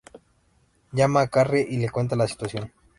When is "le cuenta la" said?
1.77-2.27